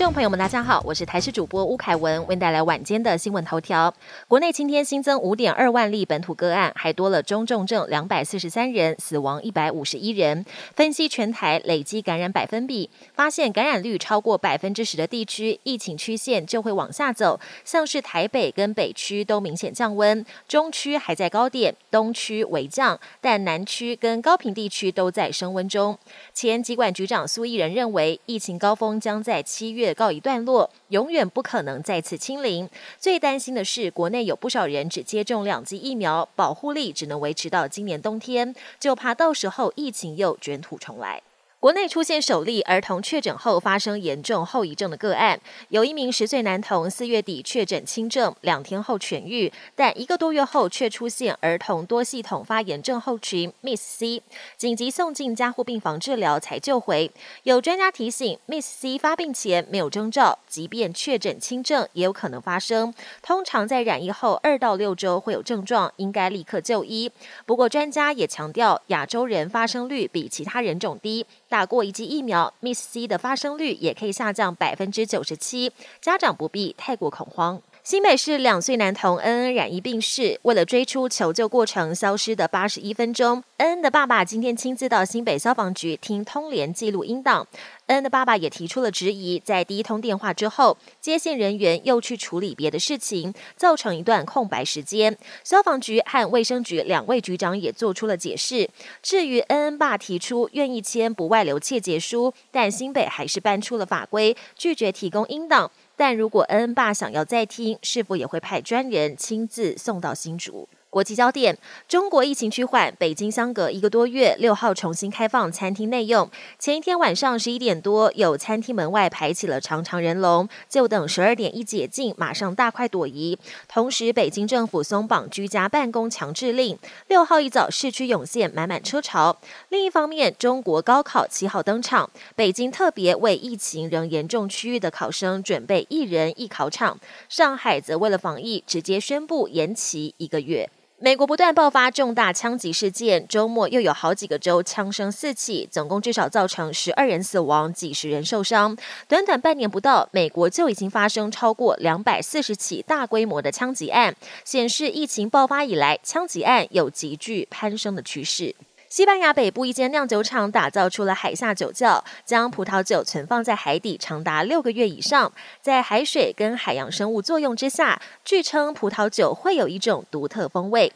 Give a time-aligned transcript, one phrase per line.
[0.00, 3.92] 众朋友们，大家好，我是台视主播吴凯文，为您带来晚间的新闻头条。
[4.26, 10.42] 国内今天新增五点二万例本土个案，还多了中重症两百四十三人，死亡一百五十一人。
[10.74, 17.38] 分析全台累积感染百分比，发现感染率超过百分之十的地区，疫情曲线就会往下走。
[17.62, 25.98] 像是台北跟北区都明显降温，中区还在高点，东区微降，但南区跟高平地区都在升温中。
[26.32, 29.89] 前疾管局长苏益仁认为，疫情高峰将在七月。
[29.94, 32.68] 告一段落，永远不可能再次清零。
[32.98, 41.22] 最担心的是，国内有不少人只接种两剂疫苗，保护力只能维持到今年冬天，就怕到时候疫情又卷土重来。
[41.60, 45.38] 国内出现首例儿童确诊后发生严重后遗症的个案，
[45.68, 54.22] 有一名十岁男童四月底确诊轻症，两天后痊愈，但一个多月后却出现儿童多系统发炎症候群 （Miss C），
[54.56, 57.10] 紧急送进加护病房治疗才救回。
[57.42, 67.12] 有专家提醒，Miss C 发病前没有征兆，即便确诊轻症也有可能发生，通常在染疫后二到六周会有症状，应该立刻就医。
[67.44, 71.26] 不过专家也强调，亚洲人发生率比其他人种低。
[71.50, 77.60] 打过一剂疫苗，Miss C 的发生率也可以下降百分之九十七，家长不必太过恐慌。
[77.82, 87.48] 新北市两岁男童恩恩染疫病逝，为了追出求救过程消失的八十一分钟，恩恩的爸爸今天亲自到新北消防局听通联记录音档。
[87.86, 95.16] 恩恩的爸爸也提出了质疑，在第一通电话之后，接线人员又去处理别的事情，造成一段空白时间。
[95.42, 98.68] 消防局和卫生局两位局长也做出了解释。
[99.02, 105.72] 至于恩恩爸提出愿意签不外流切结书，但新北还是搬出了法规，拒绝提供音档。
[106.00, 110.66] 但如果恩恩爸想要再听，是否也会派专人亲自送到新竹？
[110.90, 116.28] 国际焦点：中国疫情趋缓，北京相隔一个多月，六号重新开放餐厅内用。
[116.58, 123.38] 前一天晚上十一点多，有餐厅门外排起了长长人龙，就等十二点一解禁，马上大快朵颐。
[123.68, 126.76] 同时，北京政府松绑居家办公强制令，
[127.06, 129.38] 六号一早市区涌现满满车潮。
[129.68, 136.98] 另一方面，中国高考七号登场，北京特别为疫情仍严重区域的考生准备一人一考场。
[137.28, 140.68] 上海则为了防疫，直接宣布延期一个月。
[141.02, 148.76] 美国不断爆发重大枪击事件，周末又有好几个州枪声四起，总共至少造成十二人死亡，几十人受伤。
[149.08, 158.54] 短短半年不到，美国就已经发生超过两百四十起大规模的枪击案，显示疫情爆发以来，枪击案有急剧攀升的趋势。
[158.90, 170.92] 西班牙北部一间酿酒厂打造出了海下酒窖，将葡萄酒存放在海底长达六个月以上，在海水跟海洋生物作用之下，据称葡萄酒会有一种独特风味。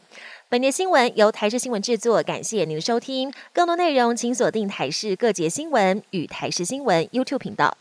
[0.49, 3.33] 本节新闻由台视新闻制作，感谢您的收听。
[3.53, 7.77] 更多内容请锁定台视各节新闻与台视新闻 YouTube 频道。